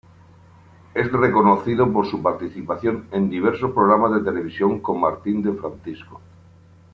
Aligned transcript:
Es 0.95 1.11
reconocido 1.11 1.93
por 1.93 2.07
su 2.09 2.23
participación 2.23 3.07
en 3.11 3.29
diversos 3.29 3.69
programas 3.69 4.13
de 4.13 4.31
televisión 4.31 4.79
con 4.79 4.99
Martín 4.99 5.43
de 5.43 5.53
Francisco. 5.53 6.19